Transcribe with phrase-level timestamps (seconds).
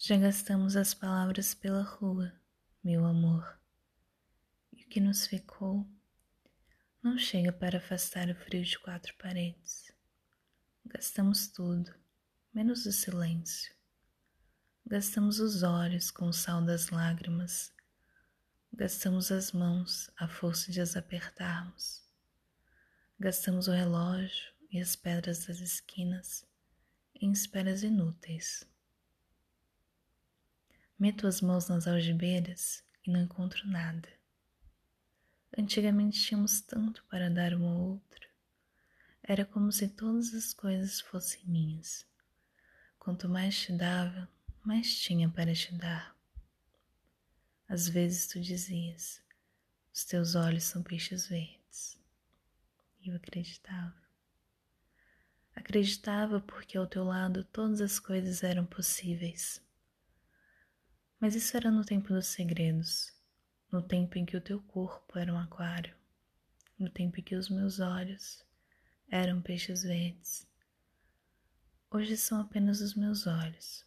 [0.00, 2.32] Já gastamos as palavras pela rua,
[2.84, 3.60] meu amor,
[4.72, 5.90] e o que nos ficou
[7.02, 9.90] não chega para afastar o frio de quatro paredes.
[10.86, 11.92] Gastamos tudo,
[12.54, 13.74] menos o silêncio.
[14.86, 17.74] Gastamos os olhos com o sal das lágrimas.
[18.72, 22.08] Gastamos as mãos à força de as apertarmos.
[23.18, 26.46] Gastamos o relógio e as pedras das esquinas
[27.16, 28.64] em esperas inúteis.
[30.98, 34.08] Meto as mãos nas algibeiras e não encontro nada.
[35.56, 38.28] Antigamente tínhamos tanto para dar um ao outro.
[39.22, 42.04] Era como se todas as coisas fossem minhas.
[42.98, 44.28] Quanto mais te dava,
[44.64, 46.18] mais tinha para te dar.
[47.68, 49.22] Às vezes tu dizias:
[49.94, 51.96] os teus olhos são peixes verdes.
[53.00, 53.94] E eu acreditava.
[55.54, 59.62] Acreditava porque ao teu lado todas as coisas eram possíveis.
[61.20, 63.12] Mas isso era no tempo dos segredos,
[63.72, 65.94] no tempo em que o teu corpo era um aquário,
[66.78, 68.46] no tempo em que os meus olhos
[69.10, 70.46] eram peixes verdes.
[71.90, 73.84] Hoje são apenas os meus olhos.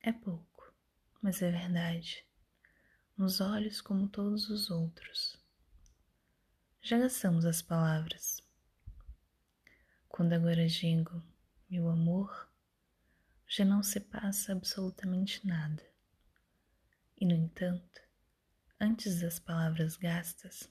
[0.00, 0.74] É pouco,
[1.22, 2.26] mas é verdade.
[3.16, 5.38] Nos olhos como todos os outros.
[6.82, 8.42] Já gastamos as palavras.
[10.08, 11.22] Quando agora digo,
[11.70, 12.48] meu amor,
[13.48, 15.82] já não se passa absolutamente nada.
[17.16, 18.00] E, no entanto,
[18.80, 20.68] antes das palavras gastas,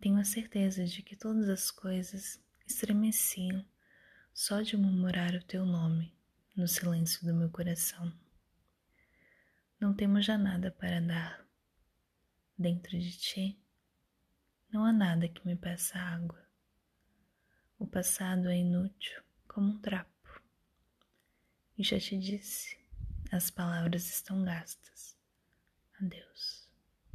[0.00, 3.64] tenho a certeza de que todas as coisas estremeciam
[4.32, 6.14] só de murmurar o teu nome
[6.56, 8.12] no silêncio do meu coração.
[9.78, 11.44] Não temos já nada para dar.
[12.56, 13.60] Dentro de ti,
[14.70, 16.42] não há nada que me peça água.
[17.78, 20.13] O passado é inútil como um trapo.
[21.76, 22.76] E já te disse,
[23.32, 25.16] as palavras estão gastas.
[26.00, 26.63] Adeus.